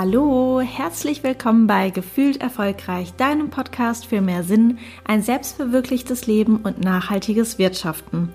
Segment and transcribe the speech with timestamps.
[0.00, 6.78] Hallo, herzlich willkommen bei Gefühlt Erfolgreich, deinem Podcast für mehr Sinn, ein selbstverwirklichtes Leben und
[6.78, 8.28] nachhaltiges Wirtschaften.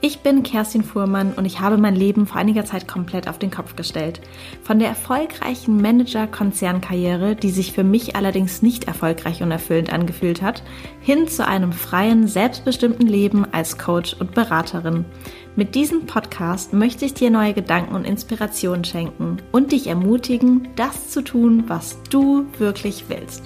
[0.00, 3.50] Ich bin Kerstin Fuhrmann und ich habe mein Leben vor einiger Zeit komplett auf den
[3.50, 4.20] Kopf gestellt.
[4.62, 10.62] Von der erfolgreichen Manager-Konzernkarriere, die sich für mich allerdings nicht erfolgreich und erfüllend angefühlt hat,
[11.00, 15.04] hin zu einem freien, selbstbestimmten Leben als Coach und Beraterin.
[15.58, 21.10] Mit diesem Podcast möchte ich dir neue Gedanken und Inspirationen schenken und dich ermutigen, das
[21.10, 23.42] zu tun, was du wirklich willst.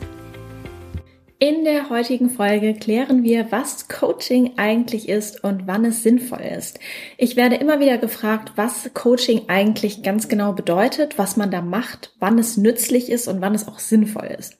[1.44, 6.78] In der heutigen Folge klären wir, was Coaching eigentlich ist und wann es sinnvoll ist.
[7.18, 12.14] Ich werde immer wieder gefragt, was Coaching eigentlich ganz genau bedeutet, was man da macht,
[12.20, 14.56] wann es nützlich ist und wann es auch sinnvoll ist.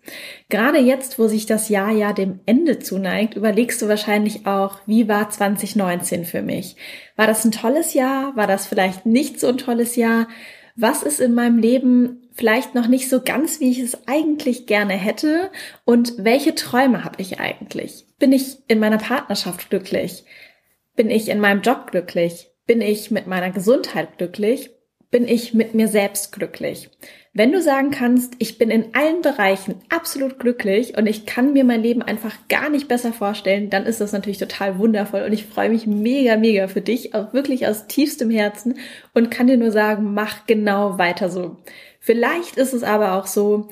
[0.49, 5.07] Gerade jetzt, wo sich das Jahr ja dem Ende zuneigt, überlegst du wahrscheinlich auch, wie
[5.07, 6.75] war 2019 für mich?
[7.15, 8.35] War das ein tolles Jahr?
[8.35, 10.27] War das vielleicht nicht so ein tolles Jahr?
[10.75, 14.95] Was ist in meinem Leben vielleicht noch nicht so ganz, wie ich es eigentlich gerne
[14.95, 15.51] hätte
[15.85, 18.07] und welche Träume habe ich eigentlich?
[18.19, 20.25] Bin ich in meiner Partnerschaft glücklich?
[20.97, 22.49] Bin ich in meinem Job glücklich?
[22.67, 24.71] Bin ich mit meiner Gesundheit glücklich?
[25.11, 26.89] Bin ich mit mir selbst glücklich?
[27.35, 31.65] Wenn du sagen kannst, ich bin in allen Bereichen absolut glücklich und ich kann mir
[31.65, 35.47] mein Leben einfach gar nicht besser vorstellen, dann ist das natürlich total wundervoll und ich
[35.47, 38.79] freue mich mega, mega für dich, auch wirklich aus tiefstem Herzen
[39.15, 41.57] und kann dir nur sagen, mach genau weiter so.
[42.05, 43.69] Vielleicht ist es aber auch so,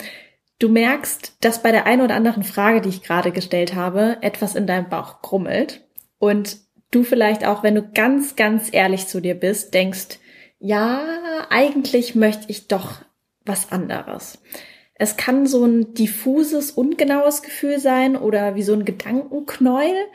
[0.61, 4.55] du merkst, dass bei der einen oder anderen Frage, die ich gerade gestellt habe, etwas
[4.55, 5.85] in deinem Bauch grummelt
[6.21, 6.59] und
[6.93, 10.21] du vielleicht auch, wenn du ganz, ganz ehrlich zu dir bist, denkst,
[10.61, 13.03] ja, eigentlich möchte ich doch
[13.45, 14.39] was anderes.
[14.95, 20.07] Es kann so ein diffuses, ungenaues Gefühl sein oder wie so ein Gedankenknäuel,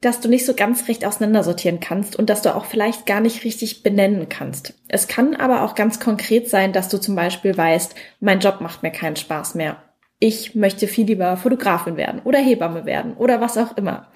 [0.00, 3.44] dass du nicht so ganz recht auseinandersortieren kannst und dass du auch vielleicht gar nicht
[3.44, 4.74] richtig benennen kannst.
[4.88, 8.82] Es kann aber auch ganz konkret sein, dass du zum Beispiel weißt, mein Job macht
[8.82, 9.82] mir keinen Spaß mehr.
[10.18, 14.10] Ich möchte viel lieber Fotografin werden oder Hebamme werden oder was auch immer.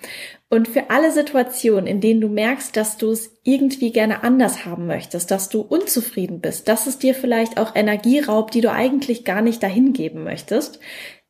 [0.48, 4.86] Und für alle Situationen, in denen du merkst, dass du es irgendwie gerne anders haben
[4.86, 9.26] möchtest, dass du unzufrieden bist, dass es dir vielleicht auch Energie raubt, die du eigentlich
[9.26, 10.80] gar nicht dahin geben möchtest,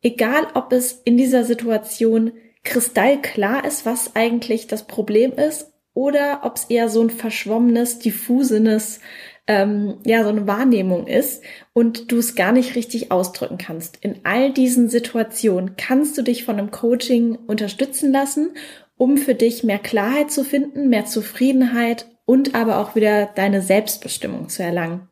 [0.02, 2.32] egal ob es in dieser Situation
[2.62, 9.00] kristallklar ist, was eigentlich das Problem ist, oder ob es eher so ein verschwommenes, diffusenes,
[9.46, 13.98] ähm, ja, so eine Wahrnehmung ist und du es gar nicht richtig ausdrücken kannst.
[14.00, 18.54] In all diesen Situationen kannst du dich von einem Coaching unterstützen lassen,
[18.96, 24.48] um für dich mehr Klarheit zu finden, mehr Zufriedenheit und aber auch wieder deine Selbstbestimmung
[24.48, 25.08] zu erlangen.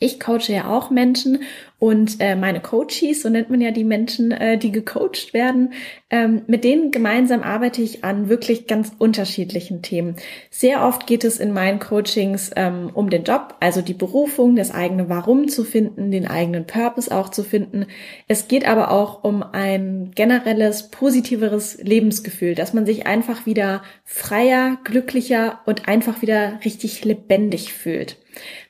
[0.00, 1.42] Ich coache ja auch Menschen
[1.84, 5.74] und äh, meine Coaches, so nennt man ja die Menschen, äh, die gecoacht werden,
[6.08, 10.16] ähm, mit denen gemeinsam arbeite ich an wirklich ganz unterschiedlichen Themen.
[10.48, 14.70] Sehr oft geht es in meinen Coachings ähm, um den Job, also die Berufung, das
[14.70, 17.84] eigene Warum zu finden, den eigenen Purpose auch zu finden.
[18.28, 24.78] Es geht aber auch um ein generelles, positiveres Lebensgefühl, dass man sich einfach wieder freier,
[24.84, 28.16] glücklicher und einfach wieder richtig lebendig fühlt.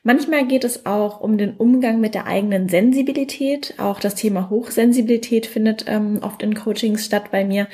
[0.03, 3.04] Manchmal geht es auch um den Umgang mit der eigenen Sensibilität.
[3.79, 7.67] Auch das Thema Hochsensibilität findet ähm, oft in Coachings statt bei mir.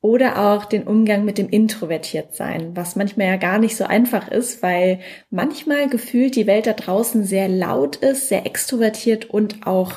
[0.00, 4.62] Oder auch den Umgang mit dem Introvertiertsein, was manchmal ja gar nicht so einfach ist,
[4.62, 9.94] weil manchmal gefühlt die Welt da draußen sehr laut ist, sehr extrovertiert und auch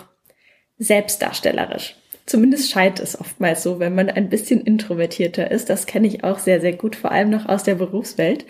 [0.79, 1.98] selbstdarstellerisch.
[2.29, 5.67] Zumindest scheint es oftmals so, wenn man ein bisschen introvertierter ist.
[5.67, 8.45] Das kenne ich auch sehr, sehr gut, vor allem noch aus der Berufswelt.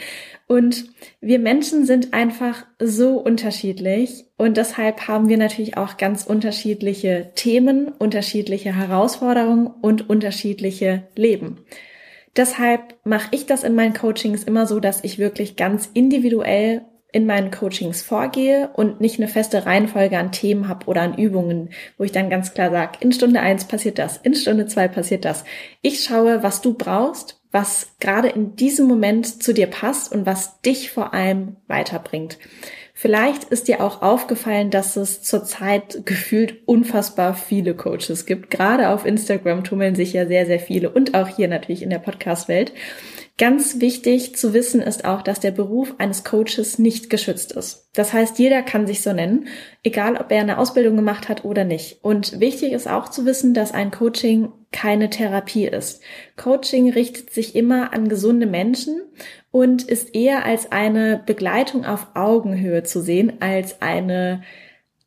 [0.47, 0.88] Und
[1.22, 7.88] wir Menschen sind einfach so unterschiedlich und deshalb haben wir natürlich auch ganz unterschiedliche Themen,
[7.88, 11.59] unterschiedliche Herausforderungen und unterschiedliche Leben.
[12.35, 17.25] Deshalb mache ich das in meinen Coachings immer so, dass ich wirklich ganz individuell in
[17.25, 22.03] meinen Coachings vorgehe und nicht eine feste Reihenfolge an Themen habe oder an Übungen, wo
[22.03, 25.43] ich dann ganz klar sage, in Stunde eins passiert das, in Stunde zwei passiert das.
[25.81, 30.61] Ich schaue, was du brauchst, was gerade in diesem Moment zu dir passt und was
[30.61, 32.38] dich vor allem weiterbringt.
[32.94, 38.51] Vielleicht ist dir auch aufgefallen, dass es zurzeit gefühlt unfassbar viele Coaches gibt.
[38.51, 42.00] Gerade auf Instagram tummeln sich ja sehr, sehr viele und auch hier natürlich in der
[42.00, 42.73] Podcast-Welt.
[43.39, 47.89] Ganz wichtig zu wissen ist auch, dass der Beruf eines Coaches nicht geschützt ist.
[47.94, 49.47] Das heißt, jeder kann sich so nennen,
[49.81, 52.03] egal ob er eine Ausbildung gemacht hat oder nicht.
[52.03, 56.01] Und wichtig ist auch zu wissen, dass ein Coaching keine Therapie ist.
[56.36, 59.00] Coaching richtet sich immer an gesunde Menschen
[59.51, 64.44] und ist eher als eine Begleitung auf Augenhöhe zu sehen, als eine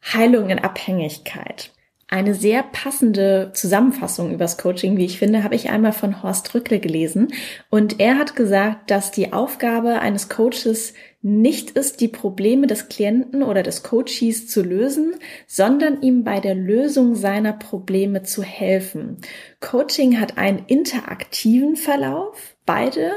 [0.02, 1.70] Heilung in Abhängigkeit.
[2.12, 6.78] Eine sehr passende Zusammenfassung übers Coaching, wie ich finde, habe ich einmal von Horst Rückle
[6.78, 7.32] gelesen.
[7.70, 10.92] Und er hat gesagt, dass die Aufgabe eines Coaches
[11.22, 15.14] nicht ist, die Probleme des Klienten oder des Coaches zu lösen,
[15.46, 19.16] sondern ihm bei der Lösung seiner Probleme zu helfen.
[19.60, 22.56] Coaching hat einen interaktiven Verlauf.
[22.66, 23.12] Beide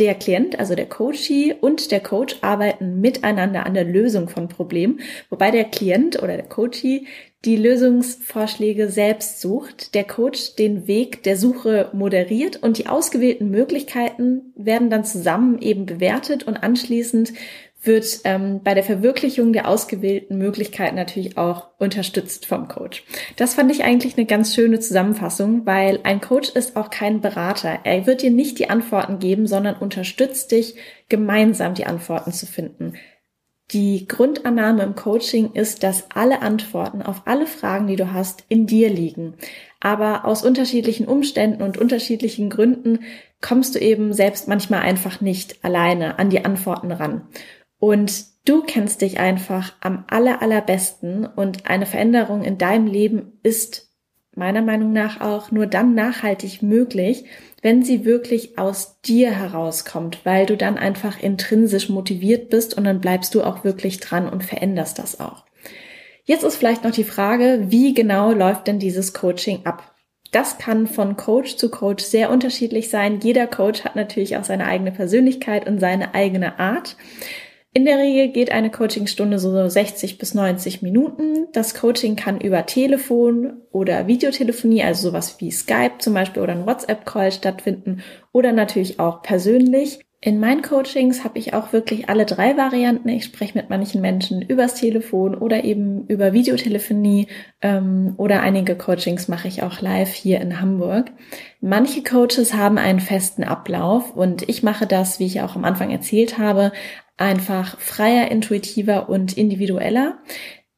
[0.00, 5.00] der Klient, also der Coachee und der Coach arbeiten miteinander an der Lösung von Problemen,
[5.28, 7.06] wobei der Klient oder der Coachee
[7.44, 14.52] die Lösungsvorschläge selbst sucht, der Coach den Weg der Suche moderiert und die ausgewählten Möglichkeiten
[14.56, 17.32] werden dann zusammen eben bewertet und anschließend
[17.82, 23.04] wird ähm, bei der Verwirklichung der ausgewählten Möglichkeiten natürlich auch unterstützt vom Coach.
[23.36, 27.80] Das fand ich eigentlich eine ganz schöne Zusammenfassung, weil ein Coach ist auch kein Berater.
[27.84, 30.74] Er wird dir nicht die Antworten geben, sondern unterstützt dich,
[31.08, 32.94] gemeinsam die Antworten zu finden.
[33.72, 38.66] Die Grundannahme im Coaching ist, dass alle Antworten auf alle Fragen, die du hast, in
[38.66, 39.34] dir liegen.
[39.78, 43.00] Aber aus unterschiedlichen Umständen und unterschiedlichen Gründen
[43.40, 47.28] kommst du eben selbst manchmal einfach nicht alleine an die Antworten ran.
[47.80, 53.88] Und du kennst dich einfach am aller, allerbesten und eine Veränderung in deinem Leben ist
[54.36, 57.24] meiner Meinung nach auch nur dann nachhaltig möglich,
[57.62, 63.00] wenn sie wirklich aus dir herauskommt, weil du dann einfach intrinsisch motiviert bist und dann
[63.00, 65.44] bleibst du auch wirklich dran und veränderst das auch.
[66.24, 69.94] Jetzt ist vielleicht noch die Frage, wie genau läuft denn dieses Coaching ab?
[70.30, 73.18] Das kann von Coach zu Coach sehr unterschiedlich sein.
[73.20, 76.96] Jeder Coach hat natürlich auch seine eigene Persönlichkeit und seine eigene Art.
[77.72, 81.46] In der Regel geht eine Coachingstunde so 60 bis 90 Minuten.
[81.52, 86.66] Das Coaching kann über Telefon oder Videotelefonie, also sowas wie Skype zum Beispiel oder ein
[86.66, 88.02] WhatsApp-Call stattfinden
[88.32, 90.00] oder natürlich auch persönlich.
[90.22, 93.08] In meinen Coachings habe ich auch wirklich alle drei Varianten.
[93.08, 97.28] Ich spreche mit manchen Menschen übers Telefon oder eben über Videotelefonie
[97.62, 101.12] ähm, oder einige Coachings mache ich auch live hier in Hamburg.
[101.62, 105.90] Manche Coaches haben einen festen Ablauf und ich mache das, wie ich auch am Anfang
[105.90, 106.72] erzählt habe,
[107.20, 110.18] einfach freier, intuitiver und individueller.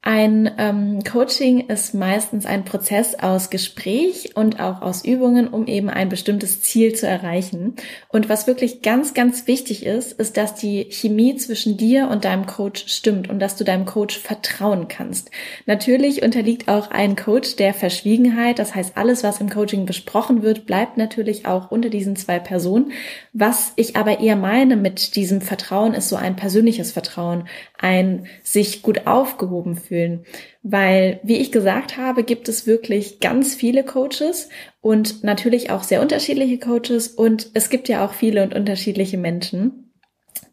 [0.04, 5.88] Ein ähm, Coaching ist meistens ein Prozess aus Gespräch und auch aus Übungen, um eben
[5.88, 7.76] ein bestimmtes Ziel zu erreichen.
[8.08, 12.46] Und was wirklich ganz, ganz wichtig ist, ist, dass die Chemie zwischen dir und deinem
[12.46, 15.30] Coach stimmt und dass du deinem Coach vertrauen kannst.
[15.66, 18.58] Natürlich unterliegt auch ein Coach der Verschwiegenheit.
[18.58, 22.90] Das heißt, alles, was im Coaching besprochen wird, bleibt natürlich auch unter diesen zwei Personen.
[23.32, 27.44] Was ich aber eher meine mit diesem Vertrauen, ist so ein persönliches Vertrauen,
[27.78, 30.24] ein sich gut aufgehoben fühlen fühlen.
[30.62, 34.48] Weil, wie ich gesagt habe, gibt es wirklich ganz viele Coaches
[34.80, 39.91] und natürlich auch sehr unterschiedliche Coaches und es gibt ja auch viele und unterschiedliche Menschen.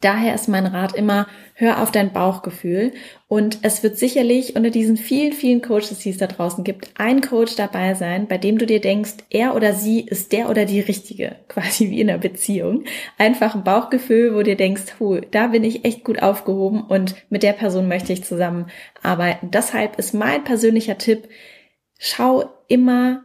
[0.01, 2.93] Daher ist mein Rat immer, hör auf dein Bauchgefühl.
[3.27, 7.21] Und es wird sicherlich unter diesen vielen, vielen Coaches, die es da draußen gibt, ein
[7.21, 10.79] Coach dabei sein, bei dem du dir denkst, er oder sie ist der oder die
[10.79, 12.85] Richtige, quasi wie in einer Beziehung.
[13.17, 17.43] Einfach ein Bauchgefühl, wo dir denkst, hu, da bin ich echt gut aufgehoben und mit
[17.43, 19.51] der Person möchte ich zusammenarbeiten.
[19.51, 21.27] Deshalb ist mein persönlicher Tipp,
[21.97, 23.23] schau immer,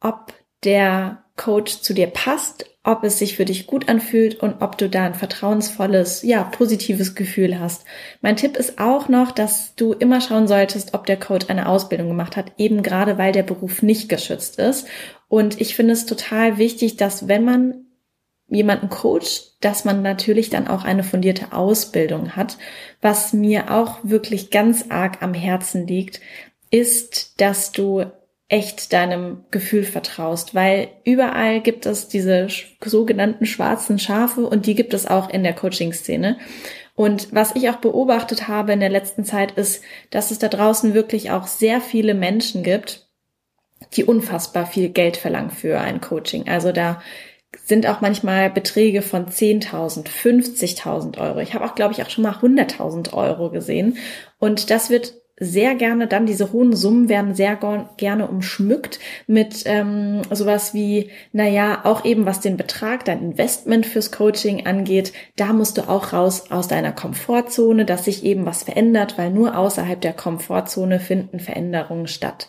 [0.00, 0.32] ob
[0.62, 4.88] der Coach zu dir passt, ob es sich für dich gut anfühlt und ob du
[4.88, 7.84] da ein vertrauensvolles, ja, positives Gefühl hast.
[8.22, 12.08] Mein Tipp ist auch noch, dass du immer schauen solltest, ob der Coach eine Ausbildung
[12.08, 14.88] gemacht hat, eben gerade weil der Beruf nicht geschützt ist.
[15.28, 17.86] Und ich finde es total wichtig, dass wenn man
[18.48, 22.58] jemanden coacht, dass man natürlich dann auch eine fundierte Ausbildung hat.
[23.00, 26.20] Was mir auch wirklich ganz arg am Herzen liegt,
[26.70, 28.04] ist, dass du
[28.52, 32.48] echt deinem Gefühl vertraust, weil überall gibt es diese
[32.84, 36.36] sogenannten schwarzen Schafe und die gibt es auch in der Coaching-Szene.
[36.94, 40.92] Und was ich auch beobachtet habe in der letzten Zeit ist, dass es da draußen
[40.92, 43.08] wirklich auch sehr viele Menschen gibt,
[43.94, 46.46] die unfassbar viel Geld verlangen für ein Coaching.
[46.46, 47.00] Also da
[47.64, 51.38] sind auch manchmal Beträge von 10.000, 50.000 Euro.
[51.38, 53.96] Ich habe auch, glaube ich, auch schon mal 100.000 Euro gesehen.
[54.38, 57.58] Und das wird sehr gerne dann, diese hohen Summen werden sehr
[57.96, 64.12] gerne umschmückt mit ähm, sowas wie, naja, auch eben was den Betrag, dein Investment fürs
[64.12, 69.18] Coaching angeht, da musst du auch raus aus deiner Komfortzone, dass sich eben was verändert,
[69.18, 72.48] weil nur außerhalb der Komfortzone finden Veränderungen statt.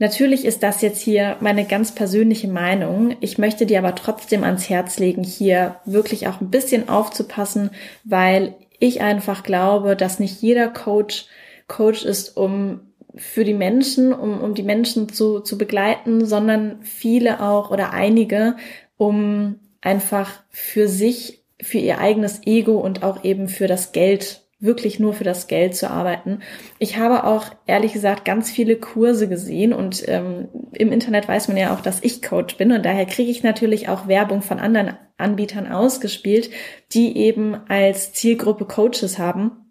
[0.00, 3.16] Natürlich ist das jetzt hier meine ganz persönliche Meinung.
[3.20, 7.70] Ich möchte dir aber trotzdem ans Herz legen, hier wirklich auch ein bisschen aufzupassen,
[8.04, 11.26] weil ich einfach glaube, dass nicht jeder Coach
[11.68, 12.80] Coach ist, um
[13.14, 18.56] für die Menschen, um, um die Menschen zu, zu begleiten, sondern viele auch oder einige,
[18.96, 24.98] um einfach für sich, für ihr eigenes Ego und auch eben für das Geld wirklich
[24.98, 26.40] nur für das Geld zu arbeiten.
[26.80, 31.56] Ich habe auch ehrlich gesagt ganz viele Kurse gesehen und ähm, im Internet weiß man
[31.56, 34.96] ja auch, dass ich Coach bin und daher kriege ich natürlich auch Werbung von anderen
[35.16, 36.50] Anbietern ausgespielt,
[36.92, 39.67] die eben als Zielgruppe Coaches haben.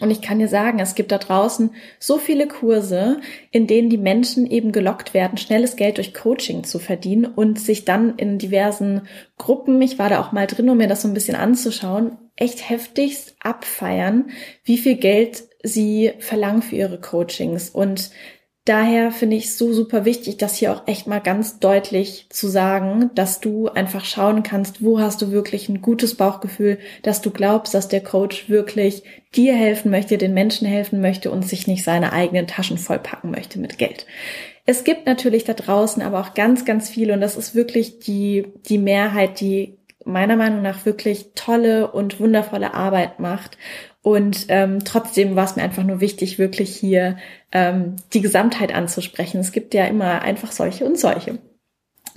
[0.00, 3.20] Und ich kann dir sagen, es gibt da draußen so viele Kurse,
[3.50, 7.84] in denen die Menschen eben gelockt werden, schnelles Geld durch Coaching zu verdienen und sich
[7.84, 9.02] dann in diversen
[9.36, 12.70] Gruppen, ich war da auch mal drin, um mir das so ein bisschen anzuschauen, echt
[12.70, 14.30] heftigst abfeiern,
[14.64, 17.68] wie viel Geld sie verlangen für ihre Coachings.
[17.68, 18.10] Und
[18.64, 22.48] daher finde ich es so super wichtig, das hier auch echt mal ganz deutlich zu
[22.48, 27.30] sagen, dass du einfach schauen kannst, wo hast du wirklich ein gutes Bauchgefühl, dass du
[27.30, 29.02] glaubst, dass der Coach wirklich
[29.34, 33.58] dir helfen möchte, den Menschen helfen möchte und sich nicht seine eigenen Taschen vollpacken möchte
[33.58, 34.06] mit Geld.
[34.64, 38.46] Es gibt natürlich da draußen aber auch ganz, ganz viele und das ist wirklich die,
[38.68, 43.58] die Mehrheit, die meiner Meinung nach wirklich tolle und wundervolle Arbeit macht.
[44.02, 47.16] Und ähm, trotzdem war es mir einfach nur wichtig, wirklich hier
[47.52, 49.40] ähm, die Gesamtheit anzusprechen.
[49.40, 51.38] Es gibt ja immer einfach solche und solche.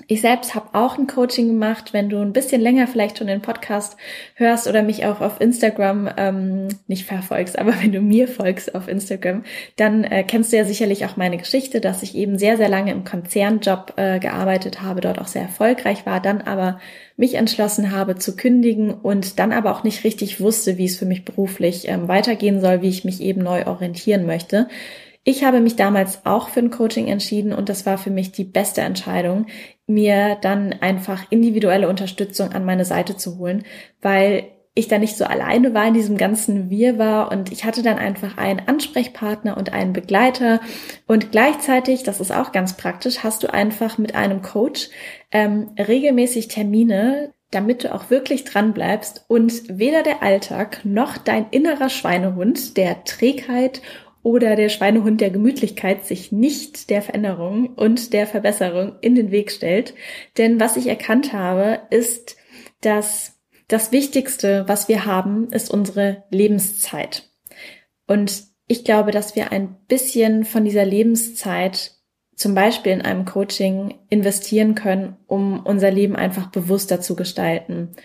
[0.08, 1.94] Ich selbst habe auch ein Coaching gemacht.
[1.94, 3.98] Wenn du ein bisschen länger vielleicht schon den Podcast
[4.36, 8.88] hörst oder mich auch auf Instagram ähm, nicht verfolgst, aber wenn du mir folgst auf
[8.88, 9.44] Instagram,
[9.78, 12.92] dann äh, kennst du ja sicherlich auch meine Geschichte, dass ich eben sehr, sehr lange
[12.92, 16.80] im Konzernjob äh, gearbeitet habe, dort auch sehr erfolgreich war, dann aber
[17.18, 21.06] mich entschlossen habe zu kündigen und dann aber auch nicht richtig wusste, wie es für
[21.06, 24.68] mich beruflich ähm, weitergehen soll, wie ich mich eben neu orientieren möchte.
[25.28, 28.44] Ich habe mich damals auch für ein Coaching entschieden und das war für mich die
[28.44, 29.48] beste Entscheidung,
[29.88, 33.64] mir dann einfach individuelle Unterstützung an meine Seite zu holen,
[34.02, 37.98] weil ich da nicht so alleine war in diesem ganzen Wirrwarr und ich hatte dann
[37.98, 40.60] einfach einen Ansprechpartner und einen Begleiter.
[41.08, 44.90] Und gleichzeitig, das ist auch ganz praktisch, hast du einfach mit einem Coach
[45.32, 49.24] ähm, regelmäßig Termine, damit du auch wirklich dran bleibst.
[49.30, 53.82] Und weder der Alltag noch dein innerer Schweinehund der Trägheit
[54.26, 59.52] oder der Schweinehund der Gemütlichkeit sich nicht der Veränderung und der Verbesserung in den Weg
[59.52, 59.94] stellt.
[60.40, 62.36] Denn was ich erkannt habe, ist,
[62.82, 67.30] dass das Wichtigste, was wir haben, ist unsere Lebenszeit.
[68.08, 71.92] Und ich glaube, dass wir ein bisschen von dieser Lebenszeit
[72.36, 77.96] zum Beispiel in einem Coaching investieren können, um unser Leben einfach bewusster zu gestalten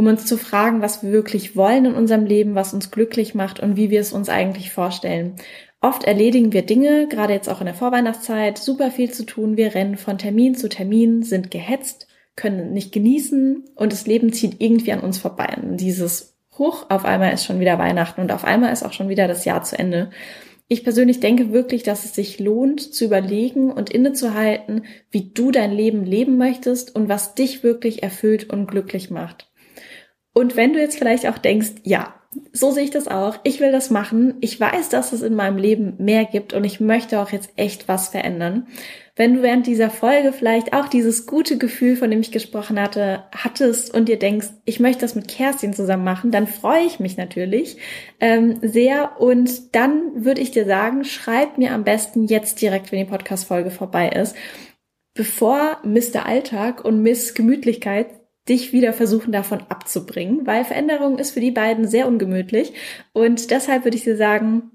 [0.00, 3.60] um uns zu fragen, was wir wirklich wollen in unserem Leben, was uns glücklich macht
[3.60, 5.34] und wie wir es uns eigentlich vorstellen.
[5.82, 9.58] Oft erledigen wir Dinge, gerade jetzt auch in der Vorweihnachtszeit, super viel zu tun.
[9.58, 14.62] Wir rennen von Termin zu Termin, sind gehetzt, können nicht genießen und das Leben zieht
[14.62, 15.54] irgendwie an uns vorbei.
[15.60, 19.10] Und dieses Hoch, auf einmal ist schon wieder Weihnachten und auf einmal ist auch schon
[19.10, 20.08] wieder das Jahr zu Ende.
[20.66, 25.72] Ich persönlich denke wirklich, dass es sich lohnt, zu überlegen und innezuhalten, wie du dein
[25.72, 29.49] Leben leben möchtest und was dich wirklich erfüllt und glücklich macht.
[30.32, 32.14] Und wenn du jetzt vielleicht auch denkst, ja,
[32.52, 35.56] so sehe ich das auch, ich will das machen, ich weiß, dass es in meinem
[35.56, 38.68] Leben mehr gibt und ich möchte auch jetzt echt was verändern.
[39.16, 43.24] Wenn du während dieser Folge vielleicht auch dieses gute Gefühl, von dem ich gesprochen hatte,
[43.34, 47.16] hattest und dir denkst, ich möchte das mit Kerstin zusammen machen, dann freue ich mich
[47.16, 47.78] natürlich
[48.20, 53.00] ähm, sehr und dann würde ich dir sagen, schreib mir am besten jetzt direkt, wenn
[53.00, 54.36] die Podcast-Folge vorbei ist,
[55.14, 56.26] bevor Mr.
[56.26, 58.19] Alltag und Miss Gemütlichkeit
[58.50, 62.74] dich wieder versuchen davon abzubringen, weil Veränderung ist für die beiden sehr ungemütlich.
[63.12, 64.70] Und deshalb würde ich dir sagen,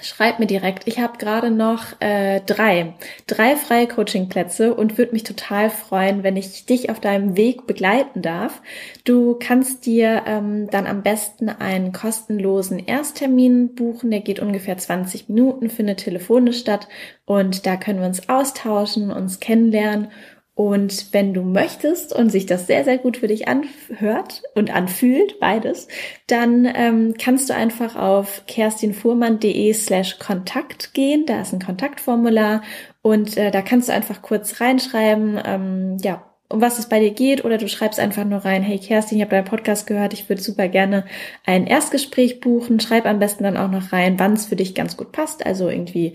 [0.00, 0.86] schreib mir direkt.
[0.86, 2.94] Ich habe gerade noch äh, drei,
[3.26, 8.22] drei freie Coachingplätze und würde mich total freuen, wenn ich dich auf deinem Weg begleiten
[8.22, 8.62] darf.
[9.04, 14.10] Du kannst dir ähm, dann am besten einen kostenlosen Ersttermin buchen.
[14.10, 16.88] Der geht ungefähr 20 Minuten, findet telefonisch statt
[17.26, 20.08] und da können wir uns austauschen, uns kennenlernen
[20.54, 25.40] und wenn du möchtest und sich das sehr, sehr gut für dich anhört und anfühlt,
[25.40, 25.88] beides,
[26.26, 31.24] dann ähm, kannst du einfach auf kerstinfuhrmann.de slash Kontakt gehen.
[31.24, 32.60] Da ist ein Kontaktformular
[33.00, 37.12] und äh, da kannst du einfach kurz reinschreiben, ähm, ja, um was es bei dir
[37.12, 40.28] geht oder du schreibst einfach nur rein, hey Kerstin, ich habe deinen Podcast gehört, ich
[40.28, 41.06] würde super gerne
[41.46, 42.78] ein Erstgespräch buchen.
[42.78, 45.46] Schreib am besten dann auch noch rein, wann es für dich ganz gut passt.
[45.46, 46.12] Also irgendwie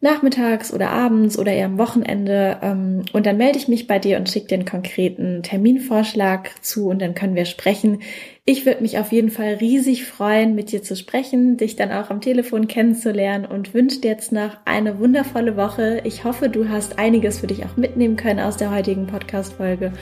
[0.00, 2.58] nachmittags oder abends oder eher am Wochenende.
[2.62, 6.88] Ähm, und dann melde ich mich bei dir und schicke dir einen konkreten Terminvorschlag zu
[6.88, 8.00] und dann können wir sprechen.
[8.44, 12.10] Ich würde mich auf jeden Fall riesig freuen, mit dir zu sprechen, dich dann auch
[12.10, 16.00] am Telefon kennenzulernen und wünsche dir jetzt noch eine wundervolle Woche.
[16.04, 19.92] Ich hoffe, du hast einiges für dich auch mitnehmen können aus der heutigen Podcast-Folge.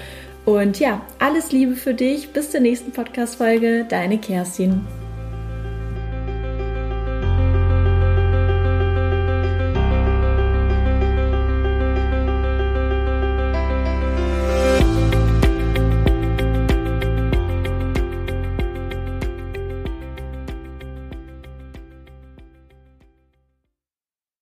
[0.45, 2.29] Und ja, alles Liebe für dich.
[2.29, 3.85] Bis zur nächsten Podcast-Folge.
[3.88, 4.87] Deine Kerstin.